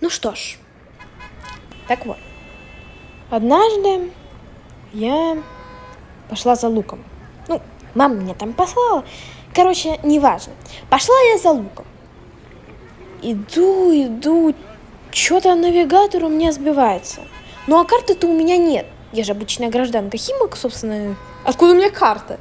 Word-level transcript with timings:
Ну 0.00 0.08
что 0.08 0.34
ж, 0.34 0.56
так 1.88 2.06
вот. 2.06 2.16
Однажды 3.30 4.10
я 4.92 5.42
пошла 6.28 6.54
за 6.56 6.68
луком. 6.68 7.04
Ну, 7.48 7.60
мама 7.94 8.14
меня 8.14 8.34
там 8.34 8.52
послала. 8.52 9.04
Короче, 9.54 9.98
неважно. 10.02 10.52
Пошла 10.88 11.14
я 11.32 11.38
за 11.38 11.50
луком. 11.50 11.84
Иду, 13.22 13.92
иду, 13.92 14.54
что-то 15.12 15.54
навигатор 15.54 16.24
у 16.24 16.28
меня 16.28 16.52
сбивается. 16.52 17.20
Ну 17.66 17.78
а 17.78 17.84
карты-то 17.84 18.26
у 18.26 18.36
меня 18.36 18.56
нет. 18.56 18.86
Я 19.12 19.24
же 19.24 19.32
обычная 19.32 19.68
гражданка 19.68 20.16
Химок, 20.16 20.56
собственно. 20.56 21.16
Откуда 21.44 21.72
у 21.72 21.76
меня 21.76 21.90
карта? 21.90 22.38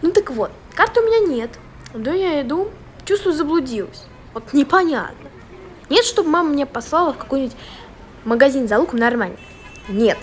Ну 0.00 0.10
так 0.10 0.30
вот, 0.30 0.50
карты 0.74 1.00
у 1.00 1.04
меня 1.04 1.26
нет. 1.26 1.50
Да 1.94 2.12
я 2.12 2.40
иду, 2.42 2.68
чувствую, 3.04 3.34
заблудилась. 3.34 4.04
Вот 4.34 4.52
непонятно. 4.52 5.21
Нет, 5.88 6.04
чтобы 6.04 6.30
мама 6.30 6.50
меня 6.50 6.66
послала 6.66 7.12
в 7.12 7.18
какой-нибудь 7.18 7.56
магазин 8.24 8.68
за 8.68 8.78
луком 8.78 8.98
нормально. 8.98 9.36
Нет. 9.88 10.18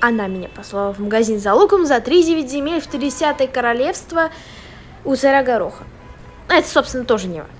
Она 0.00 0.26
меня 0.26 0.48
послала 0.48 0.92
в 0.92 0.98
магазин 0.98 1.38
за 1.38 1.54
луком 1.54 1.86
за 1.86 1.98
3-9 1.98 2.48
земель 2.48 2.80
в 2.80 2.86
30 2.88 3.52
королевство 3.52 4.30
у 5.04 5.14
царя 5.14 5.42
Гороха. 5.44 5.84
А 6.48 6.54
это, 6.54 6.68
собственно, 6.68 7.04
тоже 7.04 7.28
не 7.28 7.40
важно. 7.40 7.54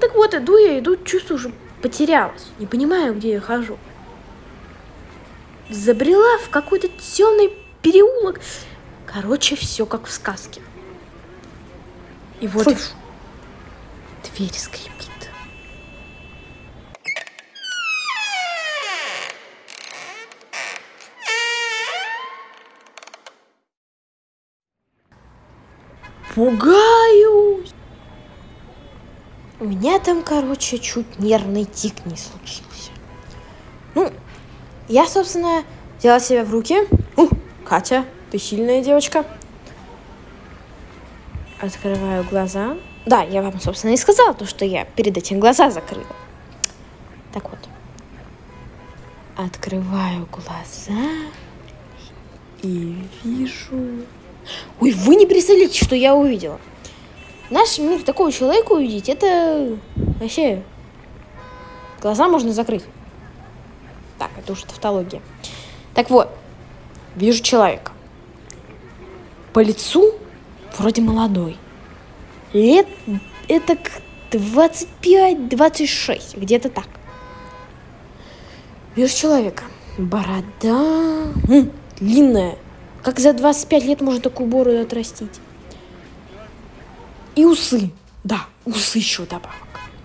Так 0.00 0.14
вот, 0.14 0.34
иду 0.34 0.56
я, 0.56 0.78
иду, 0.78 0.96
чувствую, 0.96 1.36
уже 1.36 1.52
потерялась. 1.82 2.46
Не 2.58 2.66
понимаю, 2.66 3.14
где 3.14 3.32
я 3.32 3.40
хожу. 3.40 3.78
Забрела 5.68 6.38
в 6.38 6.50
какой-то 6.50 6.88
темный 6.88 7.52
переулок. 7.82 8.40
Короче, 9.06 9.56
все 9.56 9.86
как 9.86 10.06
в 10.06 10.10
сказке. 10.10 10.60
И 12.40 12.48
вот 12.48 12.64
Слышь. 12.64 12.90
дверь 14.34 14.52
скрипит. 14.54 15.09
Пугаюсь. 26.40 27.70
У 29.58 29.66
меня 29.66 29.98
там, 29.98 30.22
короче, 30.22 30.78
чуть 30.78 31.18
нервный 31.18 31.66
тик 31.66 32.06
не 32.06 32.16
случился. 32.16 32.92
Ну, 33.94 34.10
я, 34.88 35.06
собственно, 35.06 35.64
взяла 35.98 36.18
себя 36.18 36.46
в 36.46 36.50
руки. 36.50 36.78
У, 37.18 37.28
Катя, 37.62 38.06
ты 38.30 38.38
сильная 38.38 38.82
девочка. 38.82 39.26
Открываю 41.60 42.24
глаза. 42.24 42.78
Да, 43.04 43.20
я 43.20 43.42
вам, 43.42 43.60
собственно, 43.60 43.92
и 43.92 43.98
сказала 43.98 44.32
то, 44.32 44.46
что 44.46 44.64
я 44.64 44.86
перед 44.86 45.18
этим 45.18 45.40
глаза 45.40 45.68
закрыла. 45.68 46.06
Так 47.34 47.50
вот. 47.50 47.68
Открываю 49.36 50.26
глаза 50.32 51.02
и 52.62 52.96
вижу... 53.22 54.06
Ой, 54.80 54.92
вы 54.92 55.16
не 55.16 55.26
представляете, 55.26 55.84
что 55.84 55.94
я 55.94 56.14
увидела. 56.14 56.58
Наш 57.50 57.78
мир 57.78 58.02
такого 58.02 58.32
человека 58.32 58.72
увидеть, 58.72 59.08
это 59.08 59.76
вообще... 60.20 60.62
Глаза 62.00 62.28
можно 62.28 62.52
закрыть. 62.52 62.84
Так, 64.18 64.30
это 64.38 64.52
уже 64.52 64.64
тавтология. 64.64 65.20
Так 65.94 66.10
вот, 66.10 66.30
вижу 67.16 67.42
человека. 67.42 67.92
По 69.52 69.60
лицу 69.60 70.14
вроде 70.78 71.02
молодой. 71.02 71.58
Лет 72.52 72.86
это 73.48 73.76
25-26, 74.30 76.38
где-то 76.38 76.70
так. 76.70 76.86
Вижу 78.96 79.14
человека. 79.14 79.64
Борода 79.98 81.32
длинная. 81.98 82.56
Как 83.02 83.18
за 83.18 83.32
25 83.32 83.84
лет 83.84 84.00
можно 84.00 84.20
такую 84.20 84.48
бороду 84.48 84.80
отрастить? 84.80 85.40
И 87.34 87.44
усы. 87.44 87.90
Да, 88.24 88.46
усы 88.64 88.98
еще 88.98 89.24
добавок. 89.24 89.54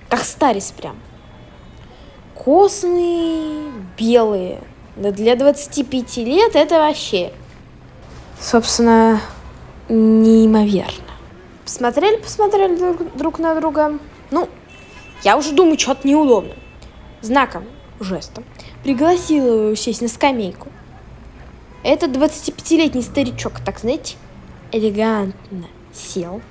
Как 0.09 0.23
старец 0.23 0.71
прям. 0.71 0.95
Космы 2.33 3.71
белые. 3.97 4.61
Да 4.95 5.11
для 5.11 5.35
25 5.35 6.17
лет 6.17 6.55
это 6.55 6.75
вообще, 6.75 7.33
собственно, 8.39 9.19
неимоверно. 9.89 11.03
Посмотрели, 11.65 12.15
посмотрели 12.17 12.77
друг, 12.77 13.15
друг 13.17 13.39
на 13.39 13.55
друга. 13.55 13.99
Ну, 14.31 14.47
я 15.23 15.35
уже 15.35 15.51
думаю, 15.51 15.77
что-то 15.77 16.07
неудобно. 16.07 16.53
Знаком, 17.21 17.65
жестом 17.99 18.45
пригласила 18.85 19.63
его 19.63 19.75
сесть 19.75 20.03
на 20.03 20.07
скамейку. 20.07 20.67
Этот 21.85 22.17
25-летний 22.17 23.03
старичок, 23.03 23.59
так 23.63 23.77
знаете, 23.77 24.15
элегантно 24.71 25.67
сел. 25.93 26.41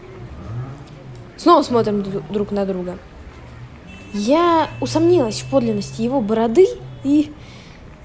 Снова 1.36 1.62
смотрим 1.62 2.02
дру- 2.02 2.22
друг 2.32 2.52
на 2.52 2.64
друга. 2.64 2.98
Я 4.12 4.70
усомнилась 4.80 5.40
в 5.40 5.50
подлинности 5.50 6.02
его 6.02 6.20
бороды 6.20 6.68
и... 7.02 7.32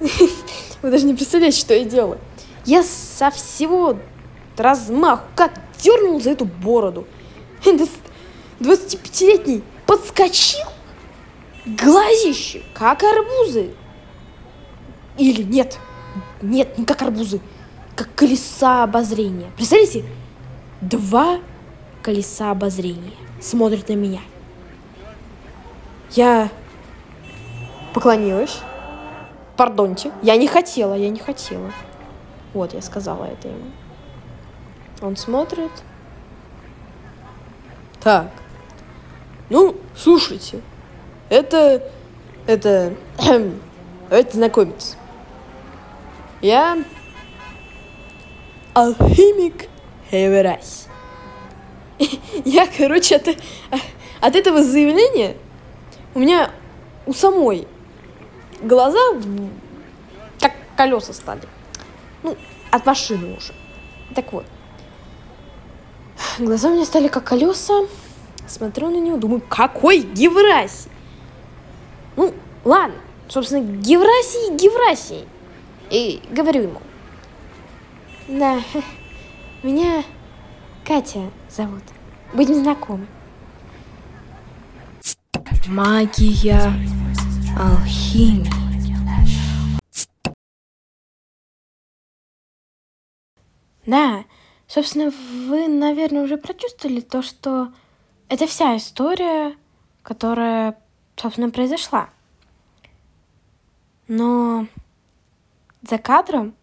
Вы 0.82 0.90
даже 0.90 1.06
не 1.06 1.14
представляете, 1.14 1.60
что 1.60 1.72
я 1.72 1.84
делала. 1.84 2.18
Я 2.64 2.82
со 2.82 3.30
всего 3.30 3.96
размаху 4.56 5.22
как 5.36 5.52
дернул 5.80 6.20
за 6.20 6.30
эту 6.30 6.46
бороду. 6.46 7.06
Этот 7.64 7.90
25-летний 8.58 9.62
подскочил, 9.86 10.66
глазище, 11.64 12.62
как 12.74 13.04
арбузы. 13.04 13.70
Или 15.16 15.44
нет, 15.44 15.78
нет, 16.42 16.78
не 16.78 16.84
как 16.84 17.02
арбузы, 17.02 17.40
как 17.96 18.14
колеса 18.14 18.84
обозрения. 18.84 19.50
Представляете, 19.56 20.04
два 20.80 21.38
колеса 22.02 22.50
обозрения 22.50 23.12
смотрят 23.40 23.88
на 23.88 23.94
меня. 23.94 24.20
Я 26.10 26.50
поклонилась. 27.94 28.60
Пардоньте, 29.56 30.10
я 30.22 30.36
не 30.36 30.48
хотела, 30.48 30.94
я 30.94 31.10
не 31.10 31.18
хотела. 31.18 31.70
Вот, 32.54 32.72
я 32.72 32.80
сказала 32.80 33.26
это 33.26 33.48
ему. 33.48 33.70
Он 35.02 35.16
смотрит. 35.16 35.70
Так. 38.00 38.30
Ну, 39.50 39.76
слушайте. 39.94 40.62
Это... 41.28 41.82
Это... 42.46 42.94
Давайте 44.08 44.36
знакомиться. 44.36 44.96
Я... 46.40 46.82
Алхимик 48.72 49.68
Хеверась. 50.10 50.86
Я, 52.44 52.66
короче, 52.66 53.16
от, 53.16 53.28
от 54.20 54.36
этого 54.36 54.62
заявления 54.62 55.36
у 56.14 56.20
меня 56.20 56.50
у 57.06 57.12
самой 57.12 57.66
глаза 58.62 58.98
как 60.38 60.52
колеса 60.76 61.12
стали. 61.12 61.42
Ну, 62.22 62.36
от 62.70 62.86
машины 62.86 63.36
уже. 63.36 63.52
Так 64.14 64.32
вот. 64.32 64.44
Глаза 66.38 66.68
у 66.68 66.74
меня 66.74 66.84
стали 66.84 67.08
как 67.08 67.24
колеса. 67.24 67.86
Смотрю 68.46 68.90
на 68.90 68.98
него, 68.98 69.16
думаю, 69.16 69.42
какой 69.48 69.98
Геврасий? 69.98 70.90
Ну, 72.16 72.34
ладно. 72.64 72.96
Собственно, 73.28 73.62
Геврасий, 73.62 74.56
Геврасий. 74.56 75.24
И 75.90 76.22
говорю 76.30 76.62
ему. 76.62 76.80
Да, 78.28 78.60
меня 79.64 80.04
Катя 80.86 81.30
зовут. 81.48 81.82
Будем 82.32 82.54
знакомы. 82.54 83.06
Магия 85.66 86.72
алхимии. 87.58 88.50
Да, 93.84 94.24
собственно, 94.68 95.10
вы, 95.48 95.66
наверное, 95.66 96.22
уже 96.22 96.36
прочувствовали 96.36 97.00
то, 97.00 97.22
что 97.22 97.72
это 98.28 98.46
вся 98.46 98.76
история, 98.76 99.56
которая, 100.04 100.78
собственно, 101.16 101.50
произошла. 101.50 102.10
Но 104.06 104.68
за 105.82 105.98
кадром, 105.98 106.54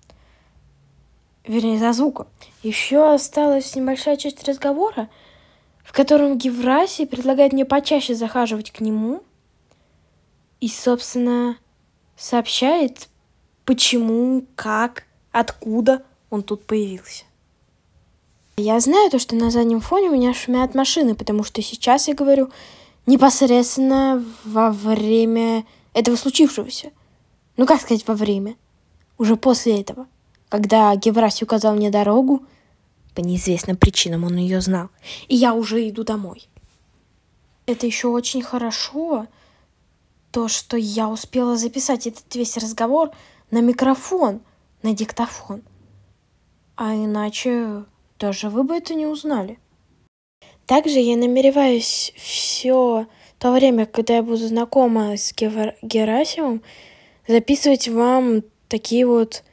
вернее, 1.45 1.79
за 1.79 1.93
звуком, 1.93 2.27
еще 2.63 3.13
осталась 3.13 3.75
небольшая 3.75 4.17
часть 4.17 4.47
разговора, 4.47 5.09
в 5.83 5.93
котором 5.93 6.37
Геврасий 6.37 7.07
предлагает 7.07 7.53
мне 7.53 7.65
почаще 7.65 8.13
захаживать 8.13 8.71
к 8.71 8.81
нему 8.81 9.23
и, 10.59 10.67
собственно, 10.67 11.57
сообщает, 12.17 13.07
почему, 13.63 14.45
как, 14.55 15.05
откуда 15.31 16.03
он 16.29 16.43
тут 16.43 16.65
появился. 16.65 17.23
Я 18.57 18.79
знаю 18.79 19.11
то, 19.11 19.19
что 19.19 19.35
на 19.35 19.51
заднем 19.51 19.81
фоне 19.81 20.09
у 20.09 20.13
меня 20.13 20.33
шумят 20.33 20.73
машины, 20.73 21.13
потому 21.13 21.43
что 21.43 21.61
сейчас 21.61 22.07
я 22.07 22.15
говорю 22.15 22.49
непосредственно 23.05 24.23
во 24.43 24.71
время 24.71 25.63
этого 25.93 26.15
случившегося. 26.15 26.91
Ну, 27.55 27.65
как 27.65 27.81
сказать, 27.81 28.07
во 28.07 28.15
время. 28.15 28.55
Уже 29.17 29.35
после 29.35 29.81
этого, 29.81 30.07
когда 30.49 30.95
Геврасий 30.95 31.45
указал 31.45 31.75
мне 31.75 31.89
дорогу, 31.89 32.45
по 33.15 33.19
неизвестным 33.21 33.77
причинам 33.77 34.23
он 34.23 34.37
ее 34.37 34.61
знал, 34.61 34.89
и 35.27 35.35
я 35.35 35.53
уже 35.53 35.87
иду 35.89 36.03
домой. 36.03 36.47
Это 37.65 37.85
еще 37.85 38.07
очень 38.07 38.43
хорошо, 38.43 39.27
то, 40.31 40.47
что 40.47 40.77
я 40.77 41.09
успела 41.09 41.57
записать 41.57 42.05
этот 42.05 42.33
весь 42.35 42.57
разговор 42.57 43.11
на 43.49 43.59
микрофон, 43.61 44.41
на 44.83 44.93
диктофон. 44.93 45.63
А 46.75 46.93
иначе 46.93 47.85
даже 48.19 48.49
вы 48.49 48.63
бы 48.63 48.75
это 48.75 48.93
не 48.93 49.07
узнали. 49.07 49.57
Также 50.67 50.99
я 50.99 51.17
намереваюсь 51.17 52.13
все 52.15 53.07
то 53.39 53.51
время, 53.51 53.85
когда 53.85 54.17
я 54.17 54.23
буду 54.23 54.37
знакома 54.47 55.17
с 55.17 55.33
Герасимом, 55.33 56.61
записывать 57.27 57.87
вам 57.87 58.43
такие 58.67 59.05
вот 59.05 59.43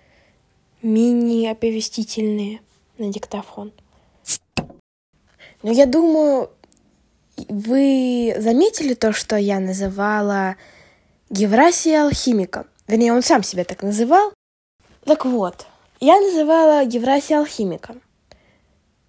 мини-оповестительные 0.83 2.61
на 2.99 3.13
диктофон. 3.13 3.73
Но 5.63 5.73
я 5.73 5.87
думаю, 5.87 6.51
вы 7.49 8.35
заметили 8.39 8.95
то, 8.95 9.13
что 9.13 9.37
я 9.37 9.61
называла 9.61 10.57
Геврасия 11.31 12.05
алхимиком? 12.05 12.67
Вернее, 12.87 13.15
он 13.15 13.23
сам 13.23 13.43
себя 13.43 13.65
так 13.65 13.83
называл. 13.83 14.33
Так 15.05 15.25
вот, 15.25 15.67
я 16.01 16.21
называла 16.21 16.85
Геврасия 16.85 17.39
алхимиком. 17.39 18.03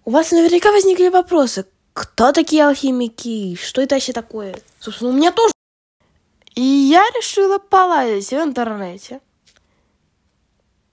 У 0.04 0.10
вас 0.10 0.30
наверняка 0.30 0.72
возникли 0.72 1.08
вопросы, 1.08 1.66
кто 1.92 2.32
такие 2.32 2.66
алхимики, 2.66 3.54
что 3.56 3.82
это 3.82 3.96
вообще 3.96 4.12
такое? 4.12 4.58
Собственно, 4.80 5.10
у 5.10 5.14
меня 5.14 5.32
тоже. 5.32 5.52
И 6.54 6.62
я 6.62 7.02
решила 7.18 7.58
полазить 7.58 8.30
в 8.30 8.42
интернете. 8.42 9.20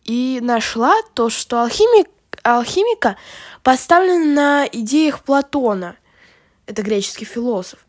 И 0.03 0.39
нашла 0.41 0.95
то, 1.13 1.29
что 1.29 1.61
алхимик, 1.61 2.09
алхимика 2.43 3.17
поставлена 3.63 4.25
на 4.25 4.67
идеях 4.67 5.23
Платона, 5.23 5.95
это 6.65 6.81
греческий 6.81 7.25
философ, 7.25 7.79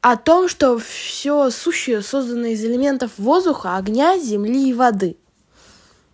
о 0.00 0.16
том, 0.16 0.48
что 0.48 0.78
все 0.78 1.50
сущее 1.50 2.02
создано 2.02 2.46
из 2.46 2.64
элементов 2.64 3.12
воздуха, 3.18 3.76
огня, 3.76 4.18
земли 4.18 4.70
и 4.70 4.74
воды. 4.74 5.16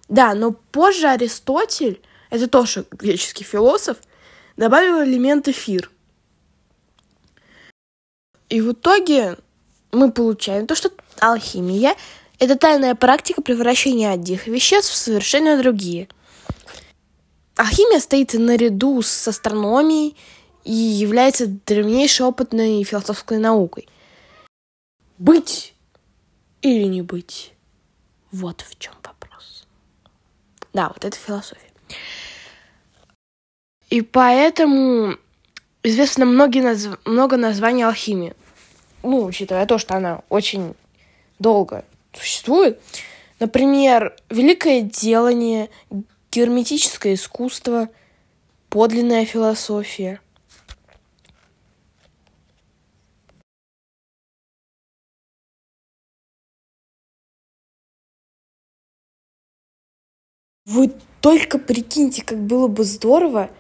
Да, 0.09 0.35
но 0.35 0.53
позже 0.53 1.07
Аристотель, 1.09 2.01
это 2.31 2.49
тоже 2.49 2.85
греческий 2.91 3.45
философ, 3.45 3.97
добавил 4.57 5.03
элемент 5.03 5.49
эфир– 5.49 5.91
и 8.49 8.61
в 8.61 8.73
итоге 8.73 9.37
мы 9.93 10.11
получаем 10.11 10.67
то, 10.67 10.75
что 10.75 10.91
алхимия– 11.21 11.95
это 12.39 12.57
тайная 12.57 12.95
практика 12.95 13.43
превращения 13.43 14.11
одних 14.11 14.47
веществ 14.47 14.93
в 14.93 14.97
совершенно 14.97 15.59
другие. 15.59 16.09
Алхимия 17.57 17.99
стоит 17.99 18.35
наряду 18.35 19.03
с 19.03 19.27
астрономией 19.27 20.17
и 20.65 20.73
является 20.73 21.47
древнейшей 21.47 22.27
опытной 22.27 22.85
философской 22.85 23.39
наукой. 23.39 23.89
Быть 25.19 25.75
или 26.63 26.85
не 26.85 27.03
быть? 27.03 27.53
Вот 28.31 28.61
в 28.61 28.79
чем 28.79 28.95
вопрос. 29.03 29.67
Да, 30.73 30.89
вот 30.89 31.05
это 31.05 31.17
философия. 31.17 31.63
И 33.91 34.03
поэтому 34.03 35.17
известно 35.83 36.27
многие 36.27 36.61
назв... 36.61 36.99
много 37.05 37.37
названий 37.37 37.83
алхимии. 37.83 38.35
Ну, 39.03 39.25
учитывая 39.25 39.67
то, 39.67 39.79
что 39.79 39.97
она 39.97 40.23
очень 40.29 40.75
долго 41.39 41.85
существует. 42.19 42.81
Например, 43.41 44.17
великое 44.31 44.83
делание, 44.83 45.71
герметическое 46.31 47.15
искусство, 47.15 47.89
подлинная 48.69 49.25
философия. 49.25 50.21
Вы 60.67 60.93
только 61.23 61.59
прикиньте, 61.59 62.23
как 62.23 62.39
было 62.39 62.69
бы 62.69 62.85
здорово, 62.85 63.51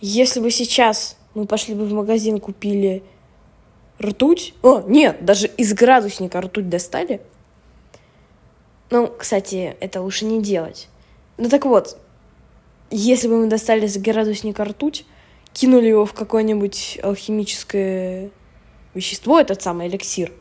если 0.00 0.40
бы 0.40 0.50
сейчас 0.50 1.18
мы 1.34 1.46
пошли 1.46 1.74
бы 1.74 1.84
в 1.84 1.92
магазин, 1.92 2.40
купили 2.40 3.02
ртуть. 4.00 4.54
О, 4.62 4.80
нет, 4.86 5.24
даже 5.24 5.46
из 5.46 5.74
градусника 5.74 6.40
ртуть 6.40 6.68
достали. 6.68 7.20
Ну, 8.90 9.12
кстати, 9.18 9.76
это 9.80 10.00
лучше 10.02 10.24
не 10.24 10.42
делать. 10.42 10.88
Ну 11.36 11.48
так 11.48 11.64
вот, 11.64 11.98
если 12.90 13.28
бы 13.28 13.38
мы 13.38 13.46
достали 13.46 13.86
из 13.86 13.96
градусника 13.98 14.64
ртуть, 14.64 15.04
кинули 15.52 15.88
его 15.88 16.06
в 16.06 16.12
какое-нибудь 16.12 17.00
алхимическое 17.02 18.30
вещество, 18.94 19.40
этот 19.40 19.62
самый 19.62 19.88
эликсир, 19.88 20.32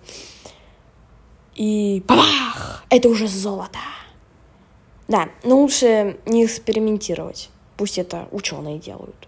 и 1.56 2.04
бабах! 2.08 2.84
Это 2.90 3.10
уже 3.10 3.28
золото. 3.28 3.80
Да, 5.08 5.30
но 5.44 5.60
лучше 5.60 6.18
не 6.26 6.46
экспериментировать. 6.46 7.50
Пусть 7.78 7.98
это 7.98 8.28
ученые 8.32 8.80
делают. 8.80 9.28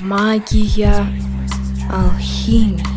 Магия 0.00 1.06
алхимии. 1.90 2.87